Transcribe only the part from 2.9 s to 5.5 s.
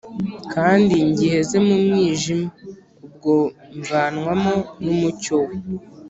ubwo, mvanwamo n'umucyo